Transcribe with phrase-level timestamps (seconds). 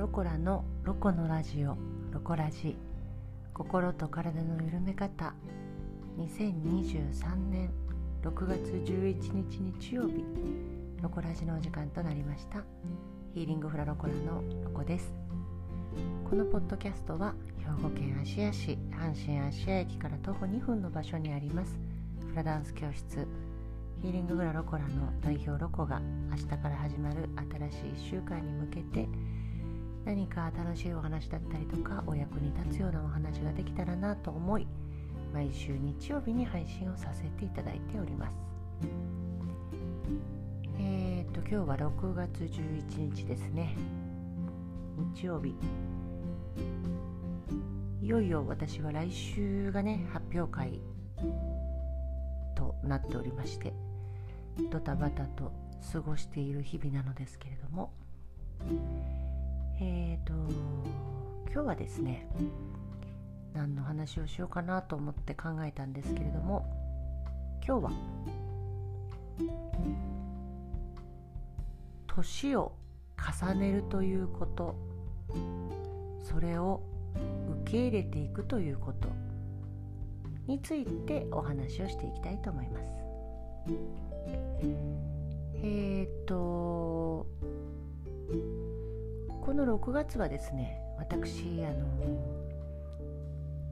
[0.00, 1.76] ロコラのロコのラジオ
[2.10, 2.74] ロコラジ。
[3.52, 5.34] 心と体の緩め方。
[6.16, 7.70] 2023年
[8.22, 10.24] 6月11日日曜日。
[11.02, 12.62] ロコラジのお時間となりました。
[13.34, 15.12] ヒーリングフラロコラのロコです。
[16.30, 21.78] このポッドキャストは兵庫県芦屋市阪神芦屋駅から徒歩2分の場所にあります。
[22.26, 23.28] フラダンス教室。
[24.00, 27.28] ヒーリングフラロコラの代表ロコが明日から始まる
[27.70, 29.06] 新しい1週間に向けて
[30.04, 34.66] 何か楽しいお話だったりとかお役に立つようなお話ができたらなと思い
[35.32, 38.32] 毎週日曜日に配信をさせていただいております。
[40.78, 43.76] えー、っと今日は6月11日ですね。
[45.14, 45.54] 日曜日。
[48.02, 50.80] いよいよ私は来週がね発表会
[52.56, 53.72] となっておりまして
[54.70, 55.52] ドタバタと
[55.92, 57.92] 過ごしている日々なのですけれども
[59.80, 60.34] えーと
[61.52, 62.28] 今日はですね
[63.54, 66.64] 何の話をしようかなと思って考えたんですけれども
[67.66, 67.92] 今日は
[72.06, 72.72] 年を
[73.42, 74.76] 重ねるということ
[76.22, 76.82] それを
[77.64, 79.08] 受け入れていくということ
[80.46, 82.84] についてお話をしていきたいと思います。
[85.62, 87.26] えっ、ー、と
[89.50, 91.84] この6月はですね私あの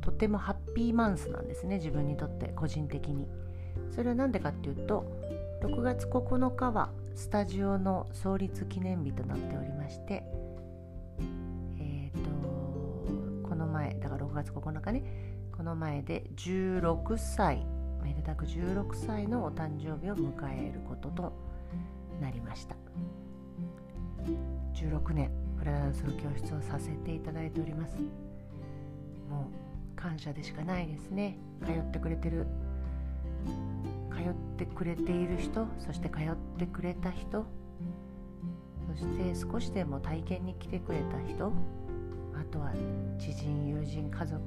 [0.00, 3.28] とてもハッピーマンスなんですね自分にとって個人的に。
[3.94, 5.04] それは何でかっていうと
[5.62, 10.24] 6月9日はスタジオの創立記念日となっておりまして
[11.78, 12.24] えっ、ー、
[13.44, 15.04] とこの前だから6月9日ね
[15.56, 17.64] この前で16歳
[18.02, 20.32] めでたく16歳のお誕生日を迎
[20.68, 21.32] えることと
[22.20, 22.74] なりました。
[24.74, 25.49] 16年。
[25.60, 27.96] フラダンスの教室をさせていただいております。
[29.30, 31.36] もう感謝でしかないですね。
[31.64, 32.46] 通ってくれてる
[34.10, 37.46] 通ってくれている人そして通ってくれた人
[38.90, 41.52] そして少しでも体験に来てくれた人
[42.34, 42.72] あとは
[43.18, 44.40] 知人友人家族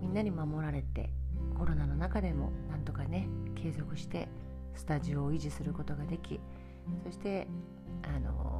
[0.00, 1.10] みんなに守られて
[1.56, 4.28] コロナの中でもなんとかね継続して
[4.74, 6.40] スタジオを維持することができ
[7.04, 7.46] そして
[8.02, 8.51] あの、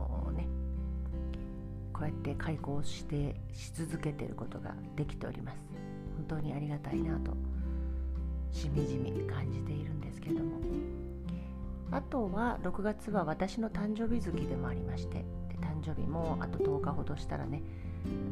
[2.02, 5.58] こうやって開校してし続けていることができております。
[6.16, 7.30] 本当にありがたいなと
[8.50, 10.58] しみじみ感じているんですけども。
[11.92, 15.24] あとは6月は私の誕生日月でもありましてで
[15.60, 17.62] 誕生日もあと10日ほどしたらね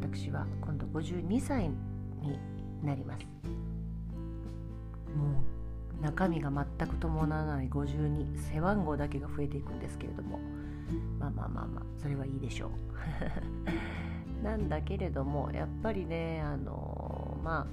[0.01, 2.41] 私は今度52歳に
[2.83, 3.25] なります。
[5.15, 5.45] も
[6.01, 10.41] う中身が全く伴わない52背番号だけが増えていくんですけれども。
[11.19, 12.71] まあまあまあまあそれはいいでしょう。
[14.45, 17.67] なんだけれどもやっぱりねあのまあ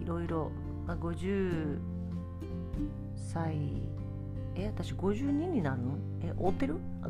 [0.00, 0.50] いろいろ、
[0.86, 1.78] まあ、50
[3.14, 3.56] 歳
[4.56, 5.98] え私52になるの？
[6.22, 6.76] え追ってる？
[7.02, 7.08] あ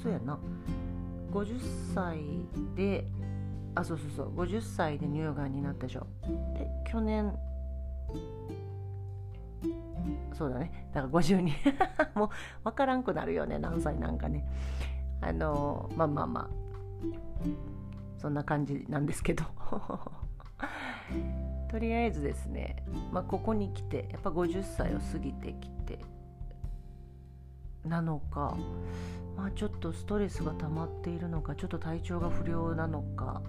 [0.00, 0.38] そうやな。
[1.32, 1.60] 50
[1.94, 2.18] 歳
[2.74, 3.06] で
[3.74, 6.06] あそうそうそう50歳で乳がんになったでしょ。
[6.54, 7.32] で去年
[10.32, 10.88] そうだね。
[10.92, 11.52] だから52
[12.18, 12.30] もう
[12.64, 14.46] 分からんくなるよね何歳なんかね。
[15.20, 16.48] あのまあまあまあ。
[18.18, 19.44] そんな感じなんですけど。
[21.70, 26.00] とりあえずですね、まあ、ここに来てやっぱ50歳を過ぎてきて
[27.84, 28.56] なのか、
[29.36, 33.40] まあ、ちょっとストレスが溜まっているのかちょっと体調が不良なのか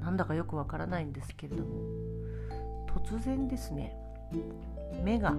[0.00, 2.10] なんだかよくわからないんですけれども。
[2.90, 3.94] 突然ですね
[5.02, 5.34] 目が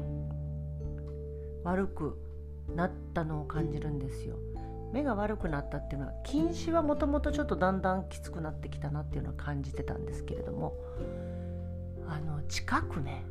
[1.64, 2.18] 悪く
[2.76, 4.38] なったのを感じるんですよ。
[4.92, 10.76] 目が悪くなったっていうのは近視はもともとちょっとだんだんきつくなってきたなっていうのは感じてたんですけれども。
[12.12, 13.24] あの近くね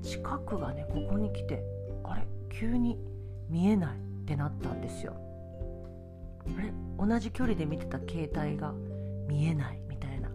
[0.00, 1.62] 近くがねここに来て
[2.02, 2.98] あれ急に
[3.50, 5.14] 見えないってなったんですよ。
[6.58, 8.72] あれ同じ距離で見てた携帯が
[9.28, 10.30] 見えないみたいな。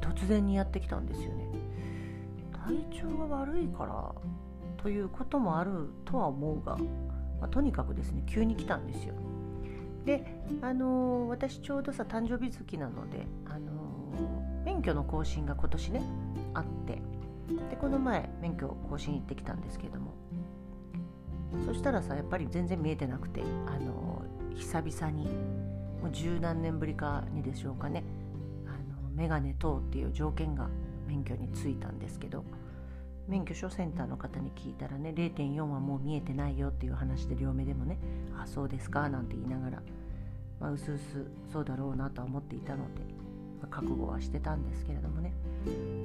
[0.00, 1.46] 突然にやってきたんですよね。
[2.66, 4.12] 体調が悪いから
[4.76, 6.76] ということもあるとは思うが、
[7.40, 9.14] まあ、とにかくですね急に来たんですよ。
[10.04, 10.24] で
[10.62, 16.02] あのー、私ちょうどさ誕生日月なので、あのー、免許の更新が今年ね
[16.54, 17.02] あって
[17.70, 20.14] でこの前免許更新行ってきたんですけども。
[21.64, 25.26] そしたらさやっぱり全然見えてなくて、あのー、久々に
[26.02, 28.04] もう十何年ぶりかにでしょうかね。
[28.66, 28.70] あ
[29.02, 30.68] のメガネ等っていう条件が
[31.06, 32.44] 免許についたんですけど
[33.28, 37.98] 免許証センターの方に聞いたらね0.4はもう見えてないよっていう話で両目でもね
[38.38, 39.82] あそうですかなんて言いながら
[40.60, 43.02] まあ、うすうすそうだろうなとは思っていたので、
[43.60, 45.32] まあ、覚悟はしてたんですけれどもね、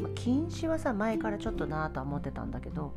[0.02, 2.94] まあ、禁止はさ前からちょっとなとは思ってたんだけど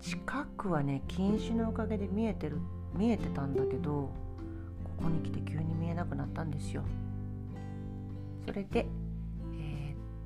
[0.00, 2.58] 近くはね禁止のおかげで見えてる
[2.94, 4.10] 見えてたんだけどこ
[5.04, 6.82] こに来て急に見えなくなったんですよ。
[8.46, 8.86] それで、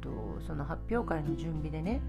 [0.07, 2.01] とその発表会の準備でね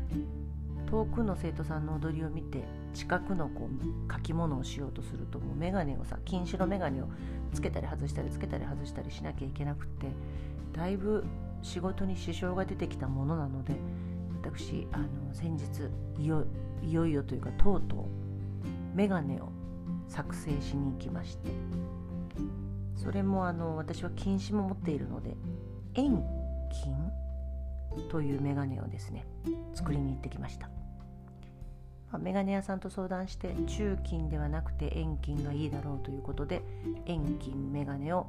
[0.90, 2.64] 遠くの生徒さんの踊りを見て
[2.94, 7.10] 近くのこう書き物をしようとするともう眼鏡をさ禁止の眼鏡を
[7.54, 10.08] つけたり外したりつけたり外したりしなきゃいけなくって
[10.74, 11.26] だいぶ
[11.62, 13.76] 仕事に支障が出てきたものなので
[14.42, 15.66] 私あの先日
[16.22, 16.46] いよ
[16.82, 18.06] いよいよというかとうとう
[18.96, 19.50] 眼鏡を
[20.08, 21.50] 作成しに行きまして
[22.96, 25.36] それもあの私は近視も持っているので
[25.94, 26.24] 遠
[26.72, 26.94] 近
[28.10, 29.26] という眼鏡をですね
[29.74, 30.70] 作りに行ってきました。
[32.12, 36.62] まあ、メガネ屋さんと相談して中金ではなくて遠金がいいだろうということで
[37.06, 38.28] 遠金メガネを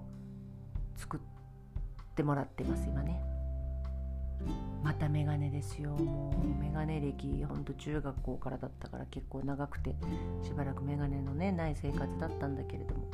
[0.96, 1.20] 作っ
[2.16, 3.22] てもらってます今ね。
[4.82, 5.90] またメガネですよ。
[5.90, 9.94] もうメガネ歴ほんと中学校からだったから結構長くて
[10.42, 13.06] しばらくメガネのねない生活だったんだけれども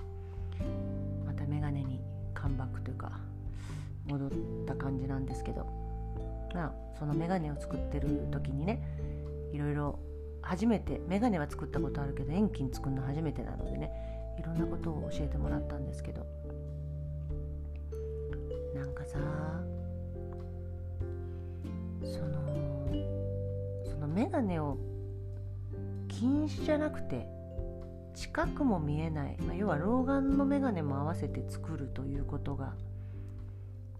[1.26, 2.00] またメガネに
[2.34, 3.12] カムバックというか
[4.06, 4.30] 戻っ
[4.66, 5.83] た感じなんですけど。
[6.98, 8.82] そのメガネを作ってる時にね
[9.52, 9.98] いろいろ
[10.42, 13.90] 初めて眼鏡は作ったことあるけど遠近作るの初めてなのでね
[14.38, 16.26] いろんなことを教えてもらったんですけど。
[18.74, 19.18] なんかさ
[22.02, 22.34] その
[23.84, 24.76] その眼鏡を
[26.08, 27.26] 近視じゃなくて
[28.14, 32.74] 近くも見えない、まあ、要は老眼の眼鏡も合わせて作るということが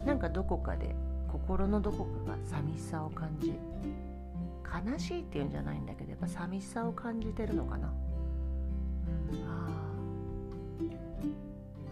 [0.05, 0.95] なんかどこかで
[1.47, 3.53] 心のどこかが寂しさを感じ
[4.91, 7.93] 悲しいっていうんじゃないんだけどやっぱ寂しさを感じてるのかな、
[9.31, 9.69] うん、あ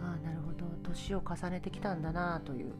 [0.01, 0.65] あなるほど。
[0.83, 2.73] 年を重ねてきたんだなという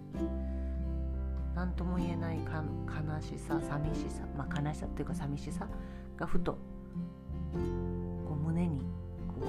[1.55, 5.69] 何とも言えない悲しさ寂しさまあ悲しさっていうか寂しさ
[6.17, 6.59] がふとこ
[8.33, 8.81] う胸に
[9.29, 9.47] こ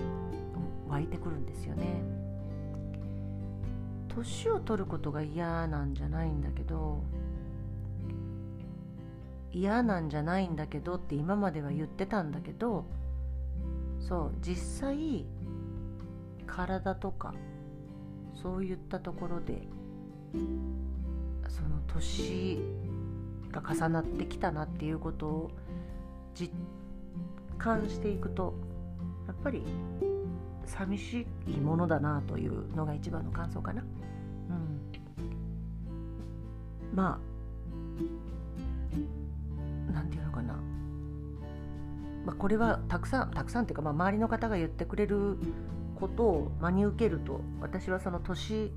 [0.88, 2.23] う湧いてくるんですよね。
[4.16, 7.04] 年を取ることが嫌なんじゃないんだけど
[9.52, 12.86] 嫌なんじゃないんだけどって今までは言ってたんだけど
[14.00, 15.26] そう実際
[16.48, 17.34] 体とか
[18.34, 19.68] そういったところで
[21.48, 22.60] その年
[23.52, 25.52] が重なってきたなっていうことを
[26.36, 26.52] 実
[27.58, 28.56] 感していくと
[29.28, 29.64] やっぱり
[30.66, 33.82] 寂しいものだなというのが一番の感想かな。
[33.82, 34.80] うん、
[36.96, 37.20] ま
[39.90, 40.54] あなんていうのかな。
[42.26, 45.38] まあ、これはたくさんたくさんっていうか、まあ、周りの方が言ってくれる
[46.00, 48.72] ことを真に受けると私はその年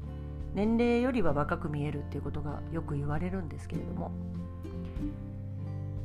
[0.54, 4.10] 年齢よりは若く見えるっていうことがよく言われるんですけれども。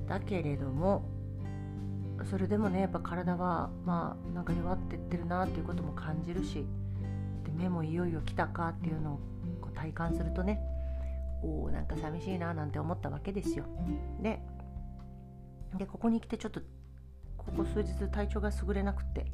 [0.07, 1.03] だけれども
[2.25, 6.65] それでもねやっぱ体はまあなんか弱ってってるなっていうことも感じるし
[7.43, 9.19] で目もいよいよ来たかっていうのを
[9.61, 10.59] こう体感するとね
[11.43, 13.65] おおなんか寂しいななんて思ったわけですよ。
[14.21, 14.39] で
[15.77, 16.61] でここに来てちょっと
[17.37, 19.25] ここ数日体調が優れなくて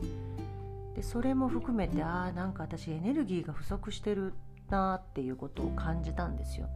[0.96, 4.34] でそれも含めてああなんか私エネルギーが不足してる
[4.70, 6.67] なっていうことを感じたんですよ。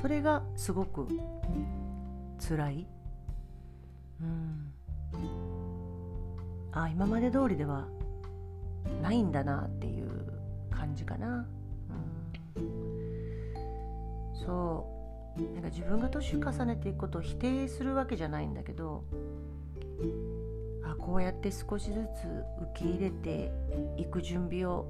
[0.00, 1.08] それがすごく
[2.38, 2.86] 辛い。
[4.20, 4.72] うん。
[6.72, 7.86] あ今まで通りでは
[9.00, 10.10] ないんだなっていう
[10.70, 11.46] 感じかな、
[12.56, 12.66] うん、
[14.34, 14.94] そう。
[15.54, 19.02] なんか自分が年重ねていくことを否定するわけじゃないんだけど
[20.84, 22.28] あこうやって少しずつ
[22.72, 23.50] 受け入れて
[23.96, 24.86] いく準備を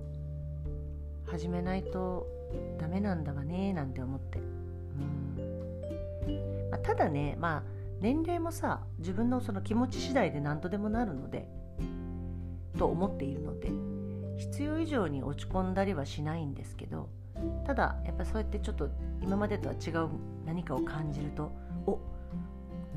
[1.26, 2.26] 始めないと
[2.78, 4.43] ダメなんだわねなんて思って、う
[6.31, 6.71] ん。
[6.71, 7.62] まあ、ただねまあ
[8.04, 11.49] 年齢もさ自分のその気持ち次第で何とでもなるので
[12.76, 13.73] と思っているので
[14.37, 17.08] 必要以上に落ち込んだりはしないんですけど
[17.66, 18.90] ただやっぱそうやってちょっと
[19.23, 20.11] 今までとは違う
[20.44, 21.50] 何かを感じると
[21.87, 21.99] お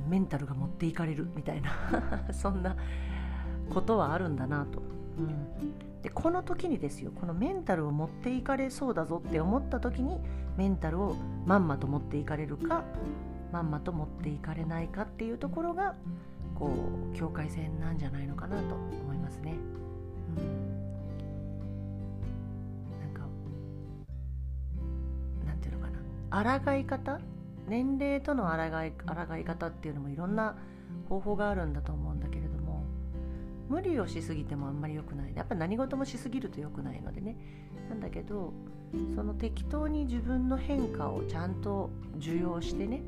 [0.09, 1.71] メンタルが持っていかれるみたいな
[2.33, 2.75] そんな
[3.73, 4.81] ことはあるんだなと、
[5.19, 10.19] うん、でこの時にですよこのメンタルを持っていかれそうだぞって思った時に
[10.57, 12.83] メンタルをまんまと持っていかれるか
[13.51, 15.95] まんまと持っていかれないかっていうところが
[16.55, 16.71] こ
[17.13, 19.55] う境界線なんじゃないのかなと思いますね。
[23.01, 23.21] なんか
[25.45, 25.89] なんていうのか
[26.29, 26.59] な。
[26.59, 27.19] 抗い方？
[27.67, 30.55] 年齢との抗い抗い方っていうのもいろんな
[31.09, 32.83] 方法があるんだと思うんだけれども
[33.69, 35.33] 無理をしすぎてもあんまり良くない。
[35.35, 37.37] やっぱ何事もしすぎると良くないのでね。
[37.89, 38.53] なんだけど
[39.15, 43.01] その適当に自分の変化をちゃんと受容してね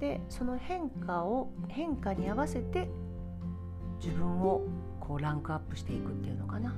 [0.00, 2.88] でその変化を変化に合わせて
[4.02, 4.62] 自分を
[4.98, 6.74] こうランクアップしていくっていうのかな。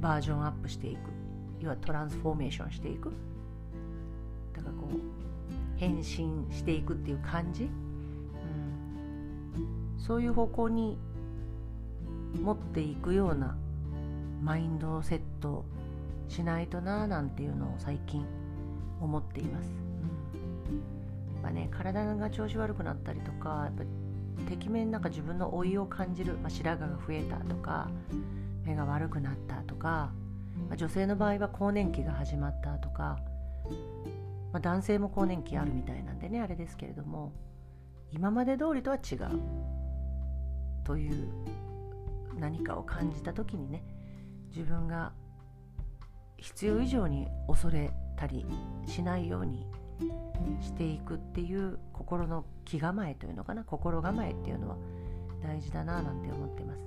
[0.00, 0.98] バージョンアップしていく。
[1.60, 3.12] 要はトランスフォーメーションしていく。
[4.54, 4.98] だからこう
[5.76, 6.04] 変身
[6.50, 7.70] していくっていう感じ、うん、
[9.98, 10.98] そういう方向に
[12.42, 13.56] 持っていくような
[14.42, 15.64] マインドセット
[16.28, 18.26] しないとなーなんていうのを最近
[19.00, 19.89] 思っています。
[21.52, 23.84] ね、体が調子悪くなったりとかやっぱ
[24.44, 27.88] てきめんなんか自分の老いを感じる、まあ、白髪が増えたとか
[28.64, 30.12] 目が悪くなったとか、
[30.68, 33.18] まあ、女性の場合は更年期が始まったとか、
[34.52, 37.32] まあ、男性も更年期あるみたいなんでねあれですけれども
[38.12, 39.28] 今まで通りとは違う
[40.84, 41.28] という
[42.38, 43.84] 何かを感じた時にね
[44.48, 45.12] 自分が
[46.38, 48.46] 必要以上に恐れたり
[48.86, 49.66] しないように
[50.60, 54.76] していくっていう心の気構えというのかな心構えっていうのは
[55.42, 56.80] 大事だななんて思ってます。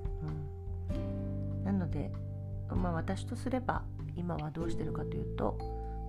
[0.94, 2.12] うん、なので、
[2.70, 3.84] まあ、私とすれば
[4.16, 5.58] 今はどうしてるかというと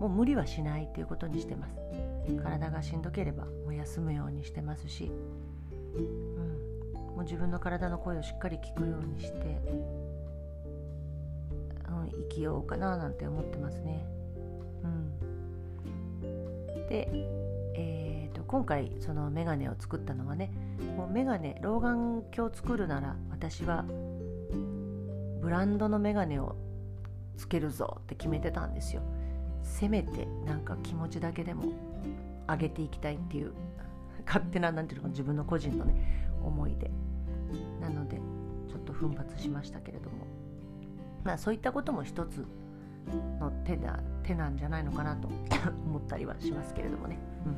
[0.00, 1.78] もう無理はしないっていうことにしてます。
[2.42, 5.11] 体がしんどければもう休むようにしてますし、
[5.94, 9.61] うん、もう自分の体の声をしっかり聞くようにして、
[11.88, 14.06] うん、生きようかななんて思ってますね。
[16.88, 17.09] で、
[17.75, 20.53] えーと、今回そのメガネを作ったのはね
[20.97, 23.85] もうメガネ老眼鏡を作るなら私は
[25.41, 26.57] ブランドのメガネを
[27.37, 29.03] つけるぞって決めてたんですよ。
[29.62, 31.64] せめてなんか気持ちだけでも
[32.47, 33.53] 上げていきたいっていう
[34.26, 36.91] 勝手な何ていうの自分の個人のね思いで。
[37.81, 38.17] なので
[38.69, 40.26] ちょっと奮発しましたけれども。
[41.25, 42.47] まあそういったことも一つ
[43.38, 45.28] の手だ手なんじゃないのかなと
[45.87, 47.56] 思ったりはしますけれどもね、うん、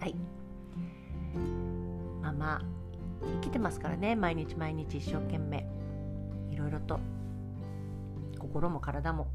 [0.00, 0.14] はい。
[2.22, 2.62] まあまあ
[3.22, 4.16] 生きてますからね。
[4.16, 5.66] 毎日毎日一生懸命。
[6.50, 6.98] いろいろと。
[8.38, 9.28] 心も体も。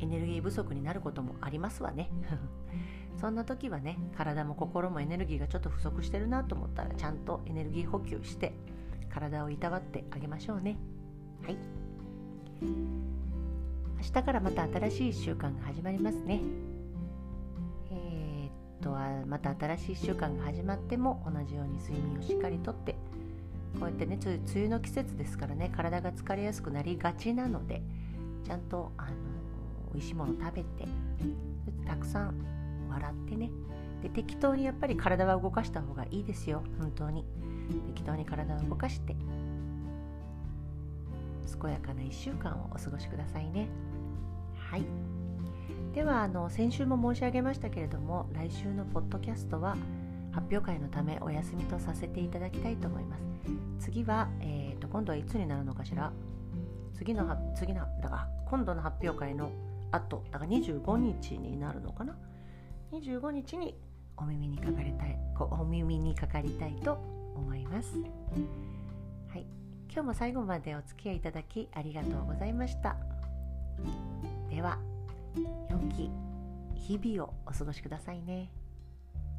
[0.00, 2.10] エネルギー不足になることもありますわね。
[3.16, 8.54] そんな時はね体も心もエネルギーがちょっと不足してるなと思ったらちゃんとエネルギー補給して
[9.10, 10.78] 体をいたわってあげましょうね。
[11.42, 11.79] はい。
[12.62, 16.40] 明日からまた新しい1週間が始まりますね。
[17.90, 18.52] えー、っ
[18.82, 18.90] と
[19.26, 22.94] また新しい1週間が始まっても同じように睡眠をしっかりとって
[23.78, 27.82] こうやってね梅雨の季節ですからね体が疲れやすくなりがちなので
[28.44, 29.10] ちゃんとあの
[29.92, 30.88] 美味しいもの食べて
[31.86, 32.34] たくさん
[32.90, 33.50] 笑ってね。
[34.02, 37.24] で適当にやっぱり体は動かした方がいいですよ本当に。
[37.86, 39.14] 適当に体を動かして。
[41.58, 43.68] 健やかな1週間をお過ごしくださいね。
[44.54, 44.84] はい
[45.92, 49.76] ではあの先週も申し上げましたけれども来週のポッドキャストは
[50.30, 53.16] 発表会のためお休みとさせていただきたいと思いま
[53.78, 56.12] す次は、えーと、今度はいつになるのかしら
[56.94, 59.50] 次の次のだから今度の発表会の
[59.90, 62.16] 後だから25日になるのかな
[62.92, 63.76] 25日に
[64.16, 66.98] お耳にかかりたいお耳にかかりたいと
[67.34, 67.98] 思います
[69.28, 69.59] はい
[69.92, 72.96] 今日も最後までお付き合いいただきありがとうございました。
[74.48, 74.78] では
[75.68, 76.10] 良き
[76.76, 78.52] 日々をお過ごしくださいね。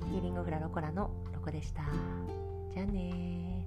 [0.02, 1.84] ヒーリングフラロコラのロコでした。
[2.74, 3.66] じゃあね